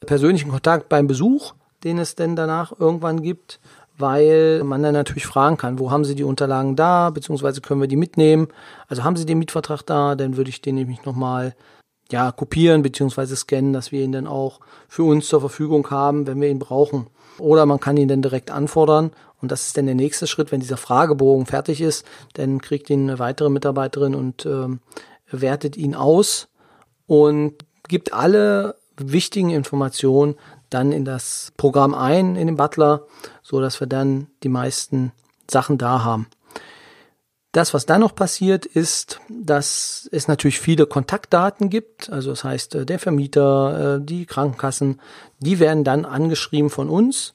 persönlichen 0.01 0.51
Kontakt 0.51 0.89
beim 0.89 1.07
Besuch, 1.07 1.53
den 1.83 1.97
es 1.97 2.15
denn 2.15 2.35
danach 2.35 2.73
irgendwann 2.77 3.21
gibt 3.21 3.59
weil 3.97 4.63
man 4.63 4.83
dann 4.83 4.93
natürlich 4.93 5.25
fragen 5.25 5.57
kann, 5.57 5.79
wo 5.79 5.91
haben 5.91 6.05
Sie 6.05 6.15
die 6.15 6.23
Unterlagen 6.23 6.75
da, 6.75 7.09
beziehungsweise 7.09 7.61
können 7.61 7.81
wir 7.81 7.87
die 7.87 7.95
mitnehmen. 7.95 8.47
Also 8.87 9.03
haben 9.03 9.15
Sie 9.15 9.25
den 9.25 9.39
Mietvertrag 9.39 9.83
da, 9.83 10.15
dann 10.15 10.37
würde 10.37 10.49
ich 10.49 10.61
den 10.61 10.75
nämlich 10.75 11.05
nochmal 11.05 11.55
ja, 12.11 12.31
kopieren 12.31 12.81
beziehungsweise 12.81 13.35
scannen, 13.35 13.73
dass 13.73 13.91
wir 13.91 14.03
ihn 14.03 14.11
dann 14.11 14.27
auch 14.27 14.59
für 14.87 15.03
uns 15.03 15.27
zur 15.27 15.39
Verfügung 15.39 15.89
haben, 15.89 16.27
wenn 16.27 16.39
wir 16.39 16.49
ihn 16.49 16.59
brauchen. 16.59 17.07
Oder 17.39 17.65
man 17.65 17.79
kann 17.79 17.97
ihn 17.97 18.07
dann 18.07 18.21
direkt 18.21 18.51
anfordern 18.51 19.11
und 19.41 19.51
das 19.51 19.67
ist 19.67 19.77
dann 19.77 19.85
der 19.85 19.95
nächste 19.95 20.27
Schritt, 20.27 20.51
wenn 20.51 20.61
dieser 20.61 20.77
Fragebogen 20.77 21.45
fertig 21.45 21.81
ist, 21.81 22.05
dann 22.33 22.61
kriegt 22.61 22.89
ihn 22.89 23.09
eine 23.09 23.19
weitere 23.19 23.49
Mitarbeiterin 23.49 24.15
und 24.15 24.45
ähm, 24.45 24.79
wertet 25.29 25.77
ihn 25.77 25.95
aus 25.95 26.47
und 27.07 27.53
gibt 27.87 28.13
alle 28.13 28.75
wichtigen 28.97 29.49
Informationen 29.49 30.35
dann 30.69 30.91
in 30.91 31.05
das 31.05 31.51
Programm 31.57 31.93
ein, 31.93 32.35
in 32.35 32.47
den 32.47 32.55
Butler, 32.55 33.03
so 33.43 33.61
dass 33.61 33.79
wir 33.79 33.87
dann 33.87 34.27
die 34.43 34.49
meisten 34.49 35.11
Sachen 35.49 35.77
da 35.77 36.03
haben. 36.03 36.27
Das, 37.55 37.73
was 37.73 37.85
dann 37.85 38.01
noch 38.01 38.15
passiert, 38.15 38.65
ist, 38.65 39.21
dass 39.29 40.09
es 40.11 40.27
natürlich 40.27 40.59
viele 40.59 40.87
Kontaktdaten 40.87 41.69
gibt. 41.69 42.09
Also 42.09 42.31
das 42.31 42.43
heißt, 42.43 42.75
äh, 42.75 42.85
der 42.85 42.99
Vermieter, 42.99 43.95
äh, 43.95 44.05
die 44.05 44.25
Krankenkassen, 44.25 44.99
die 45.39 45.59
werden 45.59 45.85
dann 45.85 46.03
angeschrieben 46.03 46.69
von 46.69 46.89
uns 46.89 47.33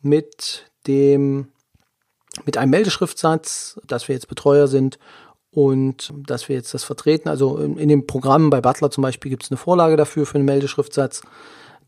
mit 0.00 0.64
dem, 0.88 1.46
mit 2.44 2.56
einem 2.56 2.70
Meldeschriftsatz, 2.70 3.80
dass 3.86 4.08
wir 4.08 4.16
jetzt 4.16 4.26
Betreuer 4.26 4.66
sind 4.66 4.98
und 5.52 6.12
dass 6.26 6.48
wir 6.48 6.56
jetzt 6.56 6.74
das 6.74 6.82
vertreten. 6.82 7.28
Also 7.28 7.56
in, 7.58 7.88
dem 7.88 8.08
Programm 8.08 8.50
bei 8.50 8.60
Butler 8.60 8.90
zum 8.90 9.02
Beispiel 9.02 9.30
gibt 9.30 9.44
es 9.44 9.52
eine 9.52 9.58
Vorlage 9.58 9.96
dafür 9.96 10.26
für 10.26 10.38
einen 10.38 10.44
Meldeschriftsatz 10.44 11.22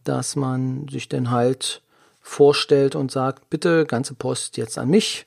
dass 0.05 0.37
man 0.37 0.87
sich 0.89 1.09
dann 1.09 1.31
halt 1.31 1.83
vorstellt 2.21 2.95
und 2.95 3.11
sagt, 3.11 3.51
bitte 3.51 3.85
ganze 3.87 4.15
Post 4.15 4.57
jetzt 4.57 4.79
an 4.79 4.89
mich. 4.89 5.27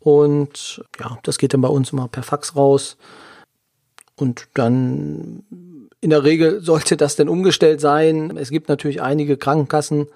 Und 0.00 0.82
ja, 0.98 1.18
das 1.22 1.38
geht 1.38 1.54
dann 1.54 1.60
bei 1.60 1.68
uns 1.68 1.92
immer 1.92 2.08
per 2.08 2.22
Fax 2.22 2.56
raus. 2.56 2.96
Und 4.16 4.48
dann 4.54 5.44
in 6.00 6.10
der 6.10 6.24
Regel 6.24 6.60
sollte 6.64 6.96
das 6.96 7.16
dann 7.16 7.28
umgestellt 7.28 7.80
sein. 7.80 8.36
Es 8.36 8.50
gibt 8.50 8.68
natürlich 8.68 9.02
einige 9.02 9.36
Krankenkassen, 9.36 10.06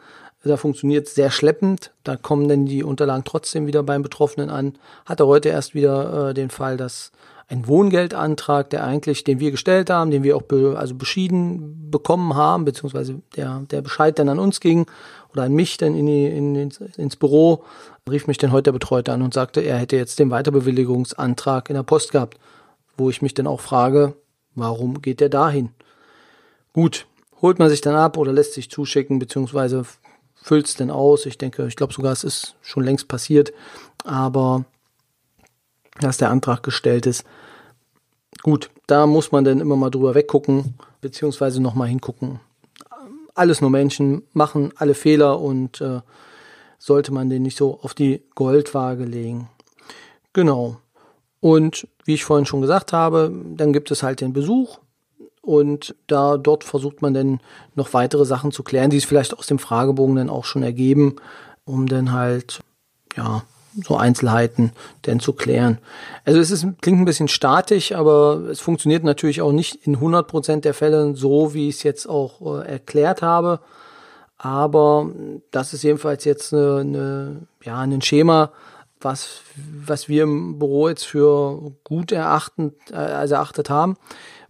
da 0.44 0.56
funktioniert 0.56 1.06
es 1.06 1.14
sehr 1.14 1.30
schleppend. 1.30 1.92
Da 2.02 2.16
kommen 2.16 2.48
dann 2.48 2.66
die 2.66 2.82
Unterlagen 2.82 3.24
trotzdem 3.24 3.66
wieder 3.66 3.82
beim 3.82 4.02
Betroffenen 4.02 4.50
an. 4.50 4.74
Hatte 5.06 5.26
heute 5.26 5.50
erst 5.50 5.74
wieder 5.74 6.30
äh, 6.30 6.34
den 6.34 6.50
Fall, 6.50 6.76
dass 6.76 7.12
ein 7.48 7.66
Wohngeldantrag, 7.66 8.70
der 8.70 8.84
eigentlich, 8.84 9.24
den 9.24 9.40
wir 9.40 9.50
gestellt 9.50 9.90
haben, 9.90 10.10
den 10.10 10.22
wir 10.22 10.36
auch 10.36 10.42
be, 10.42 10.76
also 10.78 10.94
beschieden 10.94 11.90
bekommen 11.90 12.34
haben, 12.34 12.64
beziehungsweise 12.64 13.20
der, 13.36 13.60
der 13.70 13.82
Bescheid 13.82 14.18
dann 14.18 14.28
an 14.28 14.38
uns 14.38 14.60
ging 14.60 14.86
oder 15.32 15.42
an 15.44 15.52
mich 15.52 15.76
dann 15.76 15.94
in 15.94 16.06
die, 16.06 16.26
in, 16.26 16.54
ins, 16.54 16.80
ins 16.80 17.16
Büro, 17.16 17.64
rief 18.10 18.26
mich 18.26 18.38
dann 18.38 18.52
heute 18.52 18.64
der 18.64 18.72
Betreute 18.72 19.12
an 19.12 19.22
und 19.22 19.34
sagte, 19.34 19.60
er 19.60 19.78
hätte 19.78 19.96
jetzt 19.96 20.18
den 20.18 20.30
Weiterbewilligungsantrag 20.30 21.68
in 21.68 21.76
der 21.76 21.82
Post 21.82 22.12
gehabt, 22.12 22.38
wo 22.96 23.10
ich 23.10 23.22
mich 23.22 23.34
dann 23.34 23.46
auch 23.46 23.60
frage, 23.60 24.14
warum 24.54 25.02
geht 25.02 25.20
der 25.20 25.28
dahin? 25.28 25.70
Gut, 26.72 27.06
holt 27.40 27.58
man 27.58 27.68
sich 27.68 27.80
dann 27.80 27.94
ab 27.94 28.16
oder 28.16 28.32
lässt 28.32 28.54
sich 28.54 28.70
zuschicken, 28.70 29.18
beziehungsweise 29.18 29.84
füllt 30.34 30.66
es 30.66 30.74
denn 30.74 30.90
aus. 30.90 31.26
Ich 31.26 31.38
denke, 31.38 31.66
ich 31.66 31.76
glaube 31.76 31.92
sogar, 31.92 32.12
es 32.12 32.24
ist 32.24 32.56
schon 32.62 32.84
längst 32.84 33.08
passiert, 33.08 33.52
aber 34.04 34.64
dass 36.00 36.18
der 36.18 36.30
Antrag 36.30 36.62
gestellt 36.62 37.06
ist. 37.06 37.24
Gut, 38.42 38.70
da 38.86 39.06
muss 39.06 39.32
man 39.32 39.44
dann 39.44 39.60
immer 39.60 39.76
mal 39.76 39.90
drüber 39.90 40.14
weggucken, 40.14 40.74
beziehungsweise 41.00 41.60
nochmal 41.60 41.88
hingucken. 41.88 42.40
alles 43.34 43.60
nur 43.60 43.70
Menschen, 43.70 44.22
machen 44.32 44.72
alle 44.76 44.94
Fehler 44.94 45.40
und 45.40 45.80
äh, 45.80 46.00
sollte 46.78 47.12
man 47.12 47.30
den 47.30 47.42
nicht 47.42 47.56
so 47.56 47.78
auf 47.80 47.94
die 47.94 48.22
Goldwaage 48.34 49.04
legen. 49.04 49.48
Genau. 50.32 50.76
Und 51.40 51.86
wie 52.04 52.14
ich 52.14 52.24
vorhin 52.24 52.46
schon 52.46 52.60
gesagt 52.60 52.92
habe, 52.92 53.32
dann 53.56 53.72
gibt 53.72 53.90
es 53.90 54.02
halt 54.02 54.20
den 54.20 54.32
Besuch 54.32 54.78
und 55.40 55.94
da 56.06 56.36
dort 56.36 56.64
versucht 56.64 57.02
man 57.02 57.14
dann 57.14 57.40
noch 57.74 57.92
weitere 57.94 58.24
Sachen 58.24 58.52
zu 58.52 58.62
klären, 58.62 58.90
die 58.90 58.96
es 58.96 59.04
vielleicht 59.04 59.36
aus 59.36 59.46
dem 59.46 59.58
Fragebogen 59.58 60.16
dann 60.16 60.30
auch 60.30 60.44
schon 60.44 60.62
ergeben, 60.62 61.16
um 61.64 61.86
dann 61.86 62.12
halt 62.12 62.60
ja 63.16 63.42
so 63.74 63.96
Einzelheiten 63.96 64.72
denn 65.06 65.20
zu 65.20 65.32
klären. 65.32 65.78
Also 66.24 66.40
es 66.40 66.50
ist, 66.50 66.66
klingt 66.80 67.00
ein 67.00 67.04
bisschen 67.04 67.28
statisch, 67.28 67.92
aber 67.92 68.42
es 68.50 68.60
funktioniert 68.60 69.04
natürlich 69.04 69.42
auch 69.42 69.52
nicht 69.52 69.86
in 69.86 69.94
100 69.94 70.28
Prozent 70.28 70.64
der 70.64 70.74
Fälle 70.74 71.14
so, 71.16 71.54
wie 71.54 71.68
ich 71.68 71.76
es 71.76 71.82
jetzt 71.82 72.06
auch 72.08 72.60
äh, 72.60 72.68
erklärt 72.68 73.22
habe. 73.22 73.60
Aber 74.38 75.10
das 75.52 75.72
ist 75.72 75.84
jedenfalls 75.84 76.24
jetzt 76.24 76.52
eine, 76.52 76.78
eine, 76.80 77.46
ja, 77.62 77.78
ein 77.78 78.02
Schema, 78.02 78.50
was, 79.00 79.40
was 79.56 80.08
wir 80.08 80.24
im 80.24 80.58
Büro 80.58 80.88
jetzt 80.88 81.04
für 81.04 81.72
gut 81.84 82.12
erachten, 82.12 82.74
äh, 82.90 82.96
also 82.96 83.36
erachtet 83.36 83.70
haben. 83.70 83.96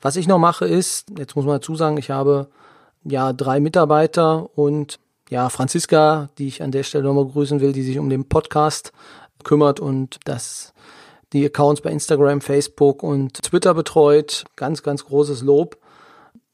Was 0.01 0.17
ich 0.17 0.27
noch 0.27 0.39
mache 0.39 0.67
ist, 0.67 1.07
jetzt 1.17 1.37
muss 1.37 1.45
man 1.45 1.57
dazu 1.57 1.77
sagen, 1.77 1.97
ich 1.97 2.11
habe 2.11 2.49
ja 3.05 3.33
drei 3.33 3.61
Mitarbeiter 3.61 4.49
und 4.57 4.99
ja, 5.33 5.49
Franziska, 5.49 6.29
die 6.37 6.47
ich 6.47 6.63
an 6.63 6.73
der 6.73 6.83
Stelle 6.83 7.05
nochmal 7.05 7.25
grüßen 7.25 7.61
will, 7.61 7.73
die 7.73 7.83
sich 7.83 7.99
um 7.99 8.11
den 8.11 8.29
Podcast 8.29 8.93
kümmert 9.45 9.81
und 9.81 10.21
das 10.25 10.75
die 11.33 11.47
Accounts 11.47 11.81
bei 11.81 11.91
Instagram, 11.91 12.43
Facebook 12.43 13.03
und 13.03 13.43
Twitter 13.43 13.73
betreut. 13.73 14.45
Ganz, 14.57 14.83
ganz 14.83 15.07
großes 15.07 15.41
Lob. 15.41 15.79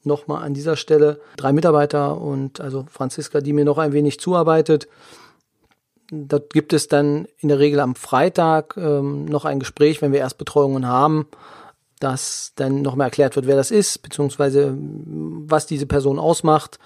Nochmal 0.03 0.45
an 0.45 0.53
dieser 0.53 0.77
Stelle 0.77 1.19
drei 1.35 1.51
Mitarbeiter 1.51 2.21
und 2.21 2.61
also 2.61 2.85
Franziska, 2.89 3.41
die 3.41 3.51
mir 3.51 3.65
noch 3.65 3.77
ein 3.79 3.91
wenig 3.91 4.21
zuarbeitet. 4.21 4.87
Dort 6.09 6.53
gibt 6.53 6.71
es 6.71 6.87
dann 6.87 7.27
in 7.37 7.49
der 7.49 7.59
Regel 7.59 7.81
am 7.81 7.95
Freitag 7.95 8.77
ähm, 8.77 9.25
noch 9.25 9.43
ein 9.43 9.59
Gespräch, 9.59 10.01
wenn 10.01 10.13
wir 10.13 10.21
Erstbetreuungen 10.21 10.87
haben, 10.87 11.27
dass 11.99 12.53
dann 12.55 12.81
nochmal 12.81 13.07
erklärt 13.07 13.35
wird, 13.35 13.45
wer 13.45 13.57
das 13.57 13.71
ist, 13.71 14.01
beziehungsweise 14.03 14.73
was 14.79 15.65
diese 15.65 15.85
Person 15.85 16.17
ausmacht, 16.17 16.79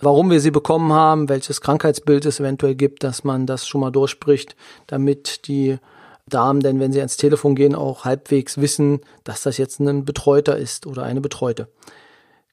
warum 0.00 0.30
wir 0.30 0.40
sie 0.40 0.50
bekommen 0.50 0.92
haben, 0.92 1.28
welches 1.28 1.60
Krankheitsbild 1.60 2.26
es 2.26 2.40
eventuell 2.40 2.74
gibt, 2.74 3.02
dass 3.04 3.24
man 3.24 3.46
das 3.46 3.66
schon 3.66 3.80
mal 3.80 3.90
durchspricht, 3.90 4.56
damit 4.86 5.46
die 5.48 5.78
Damen 6.26 6.60
denn, 6.60 6.80
wenn 6.80 6.92
sie 6.92 7.00
ans 7.00 7.16
Telefon 7.16 7.54
gehen, 7.54 7.74
auch 7.74 8.04
halbwegs 8.04 8.58
wissen, 8.58 9.00
dass 9.24 9.42
das 9.42 9.56
jetzt 9.58 9.80
ein 9.80 10.04
Betreuter 10.04 10.56
ist 10.56 10.86
oder 10.86 11.02
eine 11.02 11.20
Betreute. 11.20 11.68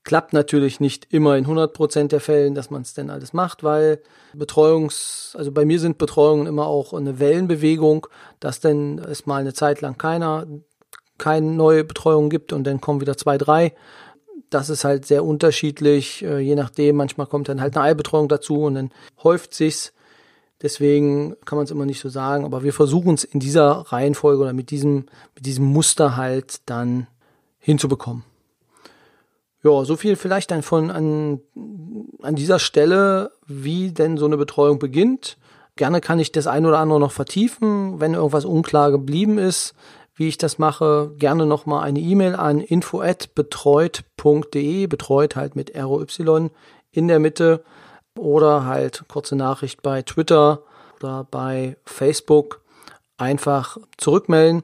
Klappt 0.04 0.34
natürlich 0.34 0.80
nicht 0.80 1.08
immer 1.12 1.36
in 1.36 1.46
100 1.46 1.74
Prozent 1.74 2.12
der 2.12 2.20
Fällen, 2.20 2.54
dass 2.54 2.70
man 2.70 2.84
es 2.84 2.94
denn 2.94 3.10
alles 3.10 3.34
macht, 3.34 3.64
weil 3.64 4.02
Betreuungs, 4.34 5.36
also 5.38 5.52
bei 5.52 5.66
mir 5.66 5.80
sind 5.80 5.98
Betreuungen 5.98 6.46
immer 6.46 6.68
auch 6.68 6.94
eine 6.94 7.20
Wellenbewegung, 7.20 8.08
dass 8.40 8.60
denn 8.60 9.00
es 9.00 9.26
mal 9.26 9.42
eine 9.42 9.54
Zeit 9.54 9.82
lang 9.82 9.98
keiner, 9.98 10.46
keine 11.18 11.48
neue 11.48 11.84
Betreuung 11.84 12.30
gibt 12.30 12.54
und 12.54 12.66
dann 12.66 12.82
kommen 12.82 13.02
wieder 13.02 13.18
zwei, 13.18 13.38
drei. 13.38 13.74
Das 14.50 14.70
ist 14.70 14.84
halt 14.84 15.06
sehr 15.06 15.26
unterschiedlich, 15.26 16.24
äh, 16.24 16.40
je 16.40 16.56
nachdem. 16.56 16.98
Manchmal 16.98 17.28
kommt 17.28 17.50
dann 17.50 17.62
halt 17.62 17.76
eine 17.76 17.86
Eilbetreuung 17.86 18.28
dazu 18.28 18.62
und 18.64 18.76
dann 18.76 18.92
häuft 19.24 19.54
sich's. 19.54 19.94
Deswegen 20.62 21.36
kann 21.46 21.58
man 21.58 21.66
es 21.66 21.72
immer 21.72 21.86
nicht 21.86 22.00
so 22.00 22.10
sagen, 22.10 22.46
aber 22.46 22.64
wir 22.64 22.74
versuchen 22.74 23.14
es 23.14 23.24
in 23.24 23.40
dieser 23.40 23.72
Reihenfolge 23.72 24.42
oder 24.42 24.54
mit 24.54 24.72
diesem, 24.72 25.06
mit 25.36 25.46
diesem 25.46 25.66
Muster 25.66 26.16
halt 26.16 26.62
dann 26.66 27.08
hinzubekommen. 27.60 28.24
Ja, 29.64 29.84
so 29.84 29.96
viel 29.96 30.16
vielleicht 30.16 30.52
dann 30.52 30.62
von 30.62 30.92
an, 30.92 31.42
an 32.22 32.36
dieser 32.36 32.60
Stelle, 32.60 33.32
wie 33.48 33.92
denn 33.92 34.18
so 34.18 34.26
eine 34.26 34.38
Betreuung 34.38 34.80
beginnt. 34.80 35.38
Gerne 35.76 36.02
kann 36.02 36.20
ich 36.20 36.32
das 36.32 36.48
ein 36.48 36.66
oder 36.66 36.80
andere 36.80 37.00
noch 37.00 37.12
vertiefen, 37.12 38.00
wenn 38.00 38.14
irgendwas 38.14 38.46
unklar 38.46 38.92
geblieben 38.92 39.40
ist, 39.40 39.74
wie 40.16 40.28
ich 40.28 40.38
das 40.38 40.58
mache. 40.58 41.12
Gerne 41.18 41.46
nochmal 41.46 41.84
eine 41.84 42.00
E-Mail 42.00 42.36
an 42.36 42.62
info@betreut.de, 42.62 44.88
betreut 44.88 45.36
halt 45.36 45.56
mit 45.56 45.76
ROY 45.76 46.50
in 46.92 47.08
der 47.08 47.20
Mitte 47.20 47.64
oder 48.18 48.66
halt 48.66 49.06
kurze 49.08 49.36
Nachricht 49.36 49.82
bei 49.82 50.02
Twitter 50.02 50.62
oder 51.00 51.26
bei 51.30 51.78
Facebook 51.86 52.62
einfach 53.18 53.78
zurückmelden 53.98 54.64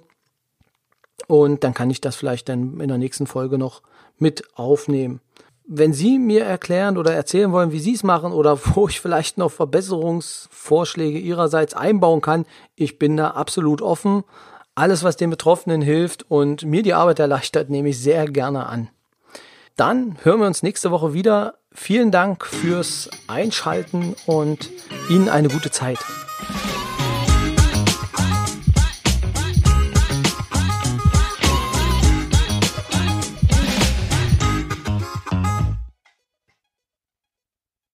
und 1.28 1.64
dann 1.64 1.74
kann 1.74 1.90
ich 1.90 2.02
das 2.02 2.16
vielleicht 2.16 2.50
dann 2.50 2.80
in 2.80 2.88
der 2.88 2.98
nächsten 2.98 3.28
Folge 3.28 3.58
noch 3.58 3.82
mit 4.18 4.44
aufnehmen. 4.56 5.22
Wenn 5.66 5.94
Sie 5.94 6.20
mir 6.20 6.44
erklären 6.44 6.98
oder 6.98 7.14
erzählen 7.14 7.52
wollen, 7.52 7.72
wie 7.72 7.80
Sie 7.80 7.94
es 7.94 8.04
machen 8.04 8.34
oder 8.34 8.60
wo 8.76 8.88
ich 8.88 9.00
vielleicht 9.00 9.38
noch 9.38 9.52
Verbesserungsvorschläge 9.52 11.20
Ihrerseits 11.20 11.74
einbauen 11.74 12.22
kann, 12.22 12.46
ich 12.76 13.00
bin 13.00 13.18
da 13.18 13.32
absolut 13.32 13.82
offen. 13.82 14.24
Alles, 14.74 15.04
was 15.04 15.18
den 15.18 15.30
Betroffenen 15.30 15.82
hilft 15.82 16.24
und 16.32 16.64
mir 16.64 16.82
die 16.82 16.94
Arbeit 16.94 17.20
erleichtert, 17.20 17.70
nehme 17.70 17.90
ich 17.90 18.00
sehr 18.00 18.26
gerne 18.26 18.68
an. 18.68 18.90
Dann 19.76 20.18
hören 20.24 20.40
wir 20.40 20.48
uns 20.48 20.64
nächste 20.64 20.92
Woche 20.92 21.14
wieder. 21.14 21.56
Vielen 21.74 22.12
Dank 22.12 22.46
fürs 22.46 23.10
Einschalten 23.28 24.16
und 24.26 24.70
Ihnen 25.10 25.28
eine 25.28 25.50
gute 25.50 25.72
Zeit. 25.72 26.00